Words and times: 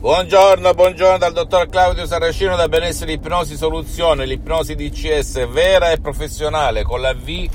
Buongiorno, 0.00 0.72
buongiorno 0.72 1.18
dal 1.18 1.34
dottor 1.34 1.68
Claudio 1.68 2.06
Saracino 2.06 2.56
da 2.56 2.68
Benessere 2.68 3.12
Ipnosi 3.12 3.54
Soluzione, 3.54 4.24
l'ipnosi 4.24 4.74
DCS 4.74 5.46
vera 5.50 5.90
e 5.90 6.00
professionale 6.00 6.84
con 6.84 7.02
la 7.02 7.12
V 7.12 7.46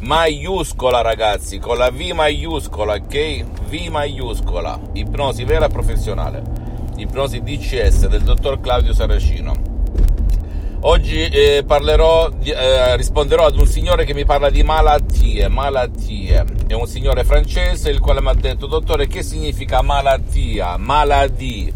maiuscola 0.00 1.00
ragazzi, 1.00 1.58
con 1.58 1.78
la 1.78 1.90
V 1.90 2.10
maiuscola, 2.10 2.96
ok? 2.96 3.44
V 3.70 3.86
maiuscola, 3.88 4.78
ipnosi 4.92 5.44
vera 5.44 5.64
e 5.64 5.70
professionale, 5.70 6.42
ipnosi 6.96 7.40
DCS 7.40 8.08
del 8.08 8.24
dottor 8.24 8.60
Claudio 8.60 8.92
Saracino. 8.92 9.65
Oggi 10.88 11.26
eh, 11.26 11.64
parlerò, 11.66 12.30
eh, 12.44 12.96
risponderò 12.96 13.46
ad 13.46 13.58
un 13.58 13.66
signore 13.66 14.04
che 14.04 14.14
mi 14.14 14.24
parla 14.24 14.50
di 14.50 14.62
malattie, 14.62 15.48
malattie. 15.48 16.44
È 16.68 16.74
un 16.74 16.86
signore 16.86 17.24
francese 17.24 17.90
il 17.90 17.98
quale 17.98 18.20
mi 18.20 18.28
ha 18.28 18.34
detto, 18.34 18.68
dottore, 18.68 19.08
che 19.08 19.24
significa 19.24 19.82
malattia, 19.82 20.76
maladie? 20.76 21.72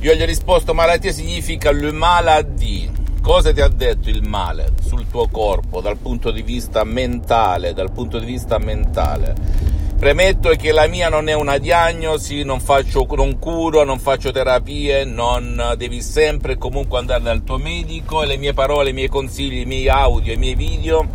Io 0.00 0.12
gli 0.12 0.20
ho 0.20 0.26
risposto, 0.26 0.74
malattia 0.74 1.10
significa 1.10 1.72
le 1.72 1.90
maladie. 1.90 2.90
Cosa 3.22 3.50
ti 3.50 3.62
ha 3.62 3.68
detto 3.68 4.10
il 4.10 4.28
male 4.28 4.72
sul 4.86 5.08
tuo 5.08 5.28
corpo 5.28 5.80
dal 5.80 5.96
punto 5.96 6.30
di 6.30 6.42
vista 6.42 6.84
mentale, 6.84 7.72
dal 7.72 7.90
punto 7.90 8.18
di 8.18 8.26
vista 8.26 8.58
mentale? 8.58 9.69
Premetto 10.00 10.48
che 10.56 10.72
la 10.72 10.86
mia 10.86 11.10
non 11.10 11.28
è 11.28 11.34
una 11.34 11.58
diagnosi, 11.58 12.42
non 12.42 12.58
faccio 12.58 13.06
non 13.16 13.38
curo, 13.38 13.84
non 13.84 13.98
faccio 13.98 14.32
terapie, 14.32 15.04
non 15.04 15.74
devi 15.76 16.00
sempre 16.00 16.52
e 16.52 16.56
comunque 16.56 16.98
andare 16.98 17.22
dal 17.22 17.44
tuo 17.44 17.58
medico 17.58 18.22
e 18.22 18.26
le 18.26 18.38
mie 18.38 18.54
parole, 18.54 18.88
i 18.88 18.92
miei 18.94 19.08
consigli, 19.08 19.58
i 19.58 19.66
miei 19.66 19.90
audio, 19.90 20.32
i 20.32 20.38
miei 20.38 20.54
video 20.54 21.06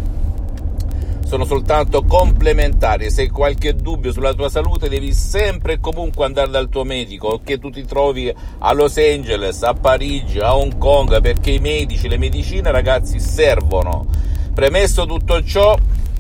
sono 1.26 1.46
soltanto 1.46 2.04
complementari. 2.04 3.10
Se 3.10 3.24
hai 3.24 3.30
qualche 3.30 3.74
dubbio 3.74 4.12
sulla 4.12 4.36
tua 4.36 4.50
salute, 4.50 4.88
devi 4.88 5.14
sempre 5.14 5.74
e 5.74 5.80
comunque 5.80 6.24
andare 6.24 6.52
dal 6.52 6.70
tuo 6.70 6.84
medico, 6.84 7.42
che 7.44 7.58
tu 7.58 7.72
ti 7.72 7.86
trovi 7.86 8.32
a 8.60 8.72
Los 8.74 8.98
Angeles, 8.98 9.64
a 9.64 9.74
Parigi, 9.74 10.38
a 10.38 10.56
Hong 10.56 10.78
Kong, 10.78 11.22
perché 11.22 11.50
i 11.50 11.60
medici, 11.60 12.08
le 12.08 12.20
medicine, 12.20 12.70
ragazzi, 12.70 13.20
servono. 13.20 14.06
Premesso 14.54 15.08
tutto 15.08 15.44
ciò, 15.44 15.76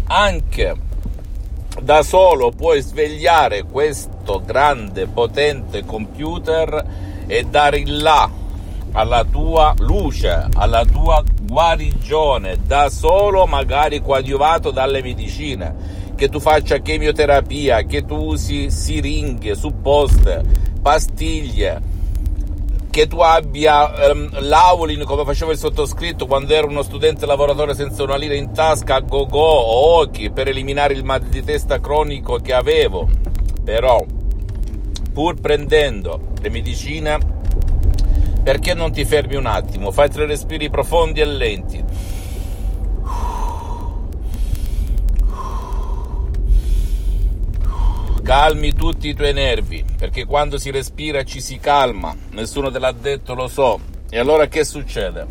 anche 0.07 0.93
da 1.81 2.03
solo 2.03 2.51
puoi 2.51 2.81
svegliare 2.81 3.63
questo 3.63 4.41
grande 4.43 5.07
potente 5.07 5.83
computer 5.85 6.85
e 7.27 7.43
dare 7.43 7.79
il 7.79 8.01
là 8.01 8.29
alla 8.93 9.25
tua 9.25 9.73
luce, 9.79 10.47
alla 10.53 10.85
tua 10.85 11.21
guarigione, 11.41 12.59
da 12.65 12.89
solo 12.89 13.45
magari 13.45 14.01
coadiuvato 14.01 14.71
dalle 14.71 15.01
medicine, 15.01 16.13
che 16.15 16.29
tu 16.29 16.39
faccia 16.39 16.77
chemioterapia, 16.77 17.83
che 17.83 18.05
tu 18.05 18.15
usi 18.15 18.71
siringhe, 18.71 19.53
supposte, 19.53 20.41
pastiglie, 20.81 21.81
che 22.95 23.07
tu 23.07 23.19
abbia 23.19 24.09
um, 24.09 24.29
l'Aulin 24.39 25.03
come 25.03 25.25
faceva 25.25 25.51
il 25.51 25.57
sottoscritto 25.57 26.27
quando 26.27 26.53
ero 26.53 26.69
uno 26.69 26.81
studente 26.81 27.25
lavoratore 27.25 27.75
senza 27.75 28.03
una 28.03 28.15
lira 28.15 28.35
in 28.35 28.53
tasca 28.53 28.95
a 28.95 28.99
go-go 29.01 29.37
o 29.37 29.99
occhi 29.99 30.31
per 30.31 30.47
eliminare 30.47 30.93
il 30.93 31.03
mal 31.03 31.19
di 31.19 31.43
testa 31.43 31.81
cronico 31.81 32.37
che 32.37 32.53
avevo. 32.53 33.09
Però, 33.65 34.01
pur 35.11 35.41
prendendo 35.41 36.27
le 36.39 36.49
medicine, 36.49 37.17
perché 38.41 38.73
non 38.73 38.93
ti 38.93 39.03
fermi 39.03 39.35
un 39.35 39.47
attimo? 39.47 39.91
Fai 39.91 40.09
tre 40.09 40.25
respiri 40.25 40.69
profondi 40.69 41.19
e 41.19 41.25
lenti 41.25 41.83
calmi 48.25 48.73
tutti 48.73 49.09
i 49.09 49.13
tuoi 49.13 49.33
nervi, 49.33 49.85
perché 49.95 50.25
quando 50.25 50.57
si 50.57 50.71
respira 50.71 51.23
ci 51.23 51.39
si 51.39 51.59
calma, 51.59 52.15
nessuno 52.31 52.71
te 52.71 52.79
l'ha 52.79 52.91
detto, 52.91 53.35
lo 53.35 53.47
so. 53.47 53.79
E 54.09 54.17
allora 54.17 54.47
che 54.47 54.63
succede? 54.63 55.27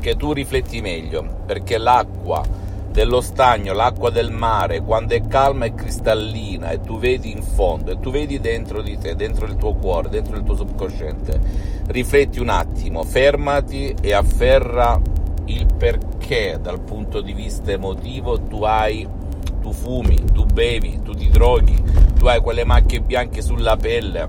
Che 0.00 0.14
tu 0.14 0.32
rifletti 0.32 0.80
meglio, 0.80 1.42
perché 1.44 1.76
l'acqua 1.76 2.40
dello 2.92 3.20
stagno, 3.20 3.72
l'acqua 3.72 4.10
del 4.10 4.30
mare, 4.30 4.80
quando 4.80 5.14
è 5.14 5.26
calma 5.26 5.64
è 5.64 5.74
cristallina 5.74 6.70
e 6.70 6.80
tu 6.80 7.00
vedi 7.00 7.32
in 7.32 7.42
fondo 7.42 7.90
e 7.90 7.98
tu 7.98 8.12
vedi 8.12 8.38
dentro 8.38 8.80
di 8.80 8.96
te, 8.96 9.16
dentro 9.16 9.46
il 9.46 9.56
tuo 9.56 9.74
cuore, 9.74 10.08
dentro 10.08 10.36
il 10.36 10.44
tuo 10.44 10.54
subconsciente. 10.54 11.40
Rifletti 11.88 12.38
un 12.38 12.50
attimo, 12.50 13.02
fermati 13.02 13.92
e 14.00 14.12
afferra 14.12 15.00
il 15.46 15.66
perché 15.76 16.60
dal 16.62 16.80
punto 16.80 17.20
di 17.20 17.32
vista 17.32 17.72
emotivo 17.72 18.40
tu 18.42 18.62
hai 18.62 19.17
tu 19.68 19.72
fumi, 19.72 20.24
tu 20.32 20.46
bevi, 20.46 21.00
tu 21.02 21.12
ti 21.12 21.28
droghi, 21.28 21.76
tu 22.16 22.26
hai 22.26 22.40
quelle 22.40 22.64
macchie 22.64 23.00
bianche 23.00 23.42
sulla 23.42 23.76
pelle, 23.76 24.28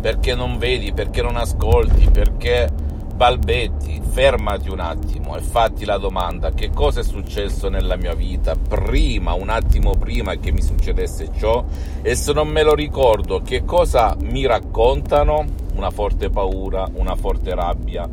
perché 0.00 0.34
non 0.34 0.56
vedi, 0.56 0.92
perché 0.92 1.20
non 1.20 1.36
ascolti, 1.36 2.08
perché 2.10 2.70
balbetti, 3.14 4.00
fermati 4.02 4.70
un 4.70 4.80
attimo 4.80 5.36
e 5.36 5.40
fatti 5.40 5.84
la 5.84 5.98
domanda 5.98 6.52
che 6.52 6.70
cosa 6.70 7.00
è 7.00 7.04
successo 7.04 7.68
nella 7.68 7.96
mia 7.96 8.14
vita 8.14 8.54
prima, 8.56 9.34
un 9.34 9.50
attimo 9.50 9.94
prima 9.94 10.34
che 10.36 10.50
mi 10.50 10.62
succedesse 10.62 11.30
ciò? 11.36 11.64
E 12.00 12.14
se 12.14 12.32
non 12.32 12.48
me 12.48 12.62
lo 12.62 12.74
ricordo 12.74 13.42
che 13.42 13.64
cosa 13.64 14.16
mi 14.20 14.46
raccontano, 14.46 15.44
una 15.74 15.90
forte 15.90 16.30
paura, 16.30 16.88
una 16.94 17.14
forte 17.14 17.54
rabbia, 17.54 18.08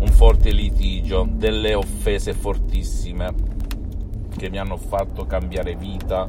un 0.00 0.08
forte 0.08 0.50
litigio, 0.50 1.26
delle 1.30 1.74
offese 1.74 2.34
fortissime 2.34 3.53
che 4.36 4.50
mi 4.50 4.58
hanno 4.58 4.76
fatto 4.76 5.26
cambiare 5.26 5.74
vita, 5.74 6.28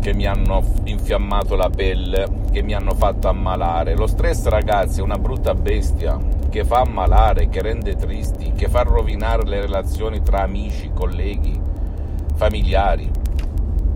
che 0.00 0.14
mi 0.14 0.26
hanno 0.26 0.62
infiammato 0.84 1.54
la 1.54 1.70
pelle, 1.70 2.26
che 2.50 2.62
mi 2.62 2.74
hanno 2.74 2.94
fatto 2.94 3.28
ammalare. 3.28 3.94
Lo 3.94 4.06
stress, 4.06 4.46
ragazzi, 4.46 5.00
è 5.00 5.02
una 5.02 5.18
brutta 5.18 5.54
bestia 5.54 6.18
che 6.50 6.64
fa 6.64 6.80
ammalare, 6.80 7.48
che 7.48 7.62
rende 7.62 7.94
tristi, 7.94 8.52
che 8.52 8.68
fa 8.68 8.82
rovinare 8.82 9.44
le 9.44 9.60
relazioni 9.60 10.20
tra 10.22 10.42
amici, 10.42 10.90
colleghi, 10.92 11.58
familiari. 12.34 13.10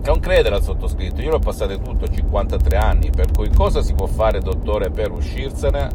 Non 0.05 0.21
credere 0.21 0.55
al 0.55 0.63
sottoscritto, 0.63 1.21
io 1.21 1.33
l'ho 1.33 1.41
passato 1.41 1.77
tutto, 1.81 2.09
53 2.09 2.77
anni, 2.77 3.11
per 3.11 3.33
cui 3.33 3.51
cosa 3.51 3.83
si 3.83 3.93
può 3.93 4.07
fare, 4.07 4.39
dottore, 4.39 4.91
per 4.91 5.11
uscirsene? 5.11 5.89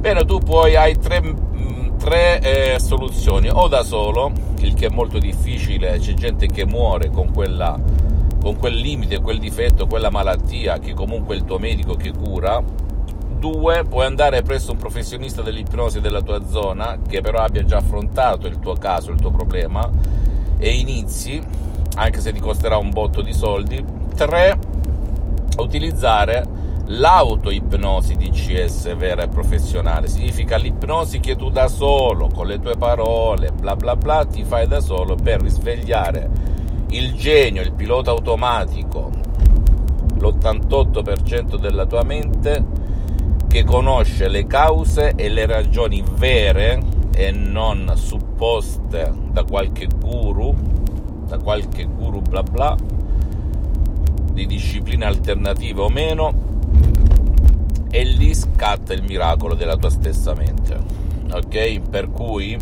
Bene, 0.00 0.24
tu 0.24 0.38
poi 0.38 0.76
hai 0.76 0.98
tre 0.98 1.20
tre 1.98 2.40
eh, 2.40 2.80
soluzioni. 2.80 3.50
O 3.52 3.68
da 3.68 3.82
solo 3.82 4.32
il 4.60 4.72
che 4.72 4.86
è 4.86 4.88
molto 4.88 5.18
difficile 5.18 5.98
c'è 5.98 6.14
gente 6.14 6.46
che 6.46 6.64
muore 6.64 7.10
con, 7.10 7.30
quella, 7.32 7.78
con 8.40 8.56
quel 8.56 8.74
limite 8.74 9.20
quel 9.20 9.38
difetto 9.38 9.86
quella 9.86 10.10
malattia 10.10 10.78
che 10.78 10.94
comunque 10.94 11.36
il 11.36 11.44
tuo 11.44 11.58
medico 11.58 11.94
che 11.94 12.12
cura. 12.12 12.62
Due 13.38 13.84
puoi 13.84 14.06
andare 14.06 14.40
presso 14.42 14.72
un 14.72 14.78
professionista 14.78 15.42
dell'ipnosi 15.42 16.00
della 16.00 16.22
tua 16.22 16.46
zona 16.46 16.98
che 17.06 17.20
però 17.20 17.40
abbia 17.40 17.64
già 17.64 17.76
affrontato 17.76 18.46
il 18.46 18.58
tuo 18.58 18.74
caso 18.74 19.10
il 19.10 19.20
tuo 19.20 19.30
problema 19.30 19.88
e 20.58 20.70
inizi 20.70 21.40
anche 21.96 22.20
se 22.20 22.32
ti 22.32 22.40
costerà 22.40 22.78
un 22.78 22.88
botto 22.90 23.20
di 23.20 23.34
soldi. 23.34 23.84
Tre 24.14 24.58
utilizzare 25.58 26.59
L'autoipnosi 26.92 28.16
DCS 28.16 28.96
vera 28.96 29.22
e 29.22 29.28
professionale. 29.28 30.08
Significa 30.08 30.56
l'ipnosi 30.56 31.20
che 31.20 31.36
tu 31.36 31.48
da 31.48 31.68
solo, 31.68 32.28
con 32.34 32.48
le 32.48 32.58
tue 32.58 32.76
parole, 32.76 33.52
bla 33.52 33.76
bla 33.76 33.94
bla, 33.94 34.24
ti 34.24 34.42
fai 34.42 34.66
da 34.66 34.80
solo 34.80 35.14
per 35.14 35.40
risvegliare 35.40 36.28
il 36.88 37.14
genio, 37.14 37.62
il 37.62 37.72
pilota 37.72 38.10
automatico, 38.10 39.08
l'88% 40.18 41.56
della 41.56 41.86
tua 41.86 42.02
mente 42.02 42.66
che 43.46 43.62
conosce 43.62 44.26
le 44.26 44.48
cause 44.48 45.12
e 45.14 45.28
le 45.28 45.46
ragioni 45.46 46.02
vere 46.16 46.82
e 47.14 47.30
non 47.30 47.92
supposte 47.94 49.12
da 49.30 49.44
qualche 49.44 49.86
guru, 49.86 50.52
da 51.24 51.38
qualche 51.38 51.84
guru 51.84 52.20
bla 52.20 52.42
bla, 52.42 52.76
di 54.32 54.44
discipline 54.46 55.04
alternative 55.04 55.82
o 55.82 55.88
meno, 55.88 56.49
e 57.90 58.04
lì 58.04 58.34
scatta 58.34 58.92
il 58.92 59.02
miracolo 59.02 59.54
della 59.54 59.76
tua 59.76 59.90
stessa 59.90 60.34
mente. 60.34 60.78
Ok? 61.32 61.80
Per 61.88 62.10
cui 62.10 62.56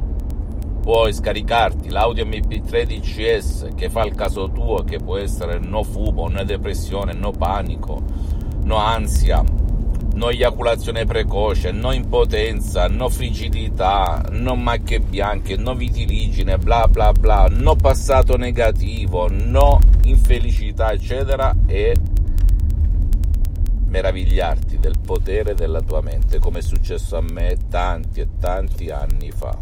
puoi 0.81 1.13
scaricarti 1.13 1.91
l'audio 1.91 2.25
MP3 2.25 2.85
DCS 2.85 3.69
che 3.75 3.91
fa 3.91 4.05
il 4.05 4.15
caso 4.15 4.51
tuo, 4.51 4.85
che 4.85 4.99
può 4.99 5.19
essere 5.19 5.59
no 5.59 5.83
fumo, 5.83 6.29
no 6.29 6.43
depressione, 6.45 7.13
no 7.13 7.31
panico, 7.31 8.03
no 8.63 8.77
ansia, 8.77 9.45
no 10.15 10.31
eiaculazione 10.31 11.05
precoce, 11.05 11.73
no 11.73 11.93
impotenza, 11.93 12.89
no 12.89 13.09
frigidità, 13.09 14.25
no 14.31 14.57
macchie 14.57 15.01
bianche, 15.01 15.57
no 15.57 15.75
vitiligine, 15.75 16.57
bla 16.57 16.89
bla 16.89 17.13
bla, 17.13 17.47
no 17.51 17.77
passato 17.77 18.37
negativo, 18.37 19.29
no 19.31 19.79
infelicità, 20.05 20.93
eccetera, 20.93 21.55
e 21.67 21.95
meravigliarti 23.89 24.79
del 24.79 24.99
potere 25.05 25.55
della 25.55 25.81
tua 25.81 26.01
mente, 26.01 26.39
come 26.39 26.59
è 26.59 26.63
successo 26.63 27.17
a 27.17 27.23
me 27.23 27.57
tanti 27.69 28.21
e 28.21 28.29
tanti 28.39 28.91
anni 28.91 29.31
fa. 29.31 29.57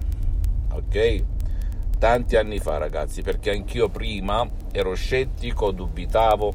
Ok? 0.73 1.25
Tanti 1.99 2.37
anni 2.37 2.58
fa, 2.58 2.76
ragazzi, 2.76 3.23
perché 3.23 3.50
anch'io 3.50 3.88
prima 3.88 4.46
ero 4.73 4.94
scettico, 4.94 5.70
dubitavo, 5.70 6.55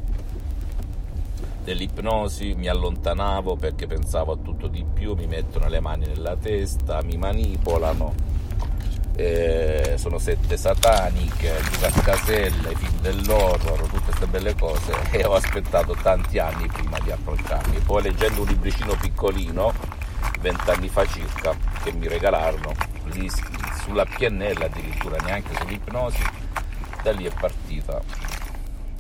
dell'ipnosi, 1.63 2.53
mi 2.56 2.68
allontanavo 2.68 3.56
perché 3.56 3.88
pensavo 3.88 4.33
a 4.33 4.38
tutto 4.38 4.67
di 4.67 4.83
più, 4.83 5.15
mi 5.15 5.27
mettono 5.27 5.67
le 5.67 5.79
mani 5.79 6.06
nella 6.07 6.35
testa, 6.35 7.01
mi 7.03 7.17
manipolano, 7.17 8.13
eh, 9.15 9.95
sono 9.97 10.17
sette 10.17 10.57
sataniche, 10.57 11.59
Luca 11.71 11.89
Casella, 12.01 12.69
i 12.69 12.75
film 12.75 12.99
dell'horror, 13.01 13.81
tutte 13.81 13.99
queste 14.05 14.27
belle 14.27 14.55
cose 14.55 14.93
e 15.11 15.25
ho 15.25 15.33
aspettato 15.33 15.95
tanti 16.01 16.39
anni 16.39 16.67
prima 16.67 16.99
di 16.99 17.11
approcciarmi. 17.11 17.79
Poi 17.79 18.03
leggendo 18.03 18.41
un 18.41 18.47
libricino 18.47 18.95
piccolino, 18.95 19.73
vent'anni 20.39 20.87
fa 20.87 21.05
circa, 21.05 21.55
che 21.83 21.91
mi 21.91 22.07
regalarono, 22.07 22.73
lì, 23.05 23.29
sulla 23.83 24.05
PNL 24.05 24.61
addirittura, 24.61 25.17
neanche 25.23 25.55
sull'ipnosi, 25.57 26.23
da 27.03 27.11
lì 27.11 27.25
è 27.25 27.31
partita 27.37 28.01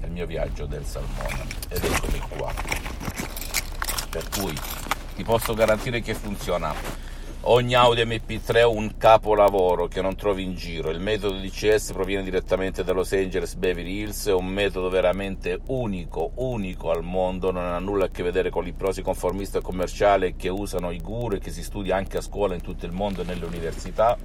il 0.03 0.11
mio 0.11 0.25
viaggio 0.25 0.65
del 0.65 0.85
salmone 0.85 1.45
ed 1.69 1.83
eccomi 1.83 2.19
qua. 2.29 2.53
Per 4.09 4.29
cui 4.29 4.57
ti 5.15 5.23
posso 5.23 5.53
garantire 5.53 6.01
che 6.01 6.13
funziona 6.13 6.73
Ogni 7.45 7.73
Audi 7.73 8.03
MP3 8.03 8.53
è 8.53 8.65
un 8.65 8.97
capolavoro 8.97 9.87
che 9.87 9.99
non 9.99 10.15
trovi 10.15 10.43
in 10.43 10.53
giro. 10.53 10.91
Il 10.91 10.99
metodo 10.99 11.39
DCS 11.39 11.91
proviene 11.91 12.21
direttamente 12.21 12.83
da 12.83 12.93
Los 12.93 13.13
Angeles 13.13 13.55
Beverly 13.55 14.01
Hills, 14.01 14.27
è 14.27 14.33
un 14.33 14.45
metodo 14.45 14.89
veramente 14.89 15.59
unico, 15.65 16.33
unico 16.35 16.91
al 16.91 17.01
mondo, 17.01 17.49
non 17.49 17.65
ha 17.65 17.79
nulla 17.79 18.05
a 18.05 18.09
che 18.09 18.21
vedere 18.21 18.51
con 18.51 18.63
l'ipnosi 18.63 19.01
conformista 19.01 19.57
e 19.57 19.63
commerciale 19.63 20.35
che 20.35 20.49
usano 20.49 20.91
i 20.91 21.01
guru 21.01 21.37
e 21.37 21.39
che 21.39 21.49
si 21.49 21.63
studia 21.63 21.95
anche 21.95 22.17
a 22.17 22.21
scuola 22.21 22.53
in 22.53 22.61
tutto 22.61 22.85
il 22.85 22.91
mondo 22.91 23.21
e 23.21 23.25
nelle 23.25 23.45
università 23.45 24.15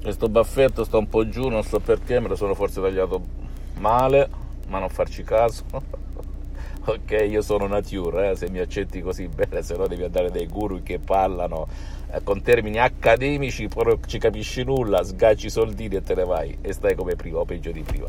Questo 0.02 0.30
baffetto 0.30 0.84
sta 0.84 0.98
un 0.98 1.10
po' 1.10 1.28
giù, 1.28 1.50
non 1.50 1.64
so 1.64 1.80
perché, 1.80 2.20
me 2.20 2.28
lo 2.28 2.36
sono 2.36 2.54
forse 2.54 2.80
tagliato 2.80 3.44
male, 3.80 4.30
ma 4.68 4.80
non 4.80 4.90
farci 4.90 5.24
caso. 5.24 5.64
ok, 6.86 7.26
io 7.28 7.42
sono 7.42 7.68
nature, 7.68 8.32
eh, 8.32 8.36
se 8.36 8.50
mi 8.50 8.60
accetti 8.60 9.02
così 9.02 9.28
bene, 9.28 9.62
se 9.62 9.76
no 9.76 9.88
devi 9.88 10.04
andare 10.04 10.32
dai 10.32 10.48
guru 10.48 10.84
che 10.84 11.00
parlano 11.00 11.68
eh, 12.12 12.22
con 12.24 12.42
termini 12.42 12.80
accademici, 12.80 13.68
non 13.74 14.00
ci 14.06 14.20
capisci 14.20 14.64
nulla, 14.64 15.04
sgacci 15.04 15.48
i 15.48 15.50
soldini 15.50 15.96
e 15.96 16.04
te 16.04 16.16
ne 16.16 16.26
vai 16.26 16.58
e 16.62 16.74
stai 16.74 16.96
come 16.96 17.16
prima 17.16 17.40
o 17.40 17.46
peggio 17.46 17.72
di 17.72 17.82
prima. 17.82 18.08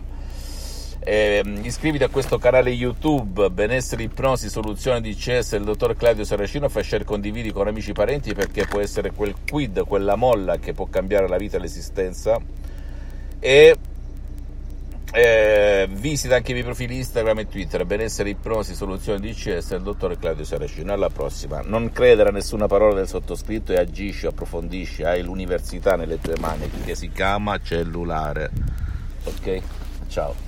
Eh, 1.08 1.40
iscriviti 1.62 2.02
a 2.02 2.08
questo 2.08 2.36
canale 2.36 2.70
YouTube 2.70 3.48
Benessere 3.50 4.02
Ipnosi 4.02 4.48
Soluzione 4.48 5.00
di 5.00 5.14
CS 5.14 5.52
del 5.52 5.62
dottor 5.62 5.94
Claudio 5.94 6.24
Saracino 6.24 6.68
fai 6.68 6.82
share 6.82 7.04
condividi 7.04 7.52
con 7.52 7.68
amici 7.68 7.90
e 7.90 7.92
parenti 7.92 8.34
perché 8.34 8.66
può 8.66 8.80
essere 8.80 9.12
quel 9.12 9.36
quid, 9.48 9.84
quella 9.84 10.16
molla 10.16 10.58
che 10.58 10.72
può 10.72 10.86
cambiare 10.86 11.28
la 11.28 11.36
vita 11.36 11.58
e 11.58 11.60
l'esistenza 11.60 12.40
e 13.38 13.76
eh, 15.16 15.88
visita 15.90 16.36
anche 16.36 16.50
i 16.50 16.52
miei 16.52 16.64
profili 16.64 16.96
Instagram 16.96 17.38
e 17.38 17.48
Twitter, 17.48 17.86
benessere, 17.86 18.28
ipnosi, 18.28 18.74
soluzioni 18.74 19.18
DCS 19.18 19.70
del 19.70 19.80
dottor 19.80 20.18
Claudio 20.18 20.44
Saracino. 20.44 20.92
Alla 20.92 21.08
prossima. 21.08 21.62
Non 21.64 21.90
credere 21.90 22.28
a 22.28 22.32
nessuna 22.32 22.66
parola 22.66 22.96
del 22.96 23.08
sottoscritto 23.08 23.72
e 23.72 23.78
agisci, 23.78 24.26
approfondisci, 24.26 25.04
hai 25.04 25.22
l'università 25.22 25.96
nelle 25.96 26.20
tue 26.20 26.34
mani 26.38 26.70
che 26.84 26.94
si 26.94 27.10
chiama 27.10 27.58
cellulare. 27.62 28.50
Ok? 29.24 29.60
Ciao. 30.08 30.45